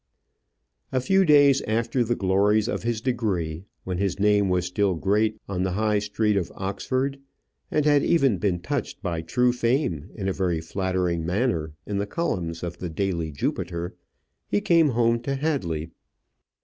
A 0.91 0.99
few 0.99 1.23
days 1.25 1.61
after 1.67 2.03
the 2.03 2.15
glories 2.15 2.67
of 2.67 2.81
his 2.81 3.01
degree, 3.01 3.65
when 3.83 3.99
his 3.99 4.19
name 4.19 4.49
was 4.49 4.65
still 4.65 4.95
great 4.95 5.39
on 5.47 5.61
the 5.61 5.73
High 5.73 5.99
Street 5.99 6.35
of 6.37 6.51
Oxford, 6.55 7.19
and 7.69 7.85
had 7.85 8.03
even 8.03 8.39
been 8.39 8.61
touched 8.61 9.03
by 9.03 9.21
true 9.21 9.53
fame 9.53 10.09
in 10.15 10.27
a 10.27 10.33
very 10.33 10.59
flattering 10.59 11.23
manner 11.23 11.75
in 11.85 11.99
the 11.99 12.07
columns 12.07 12.63
of 12.63 12.79
the 12.79 12.89
"Daily 12.89 13.31
Jupiter," 13.31 13.93
he 14.47 14.59
came 14.59 14.89
home 14.89 15.19
to 15.19 15.35
Hadley. 15.35 15.91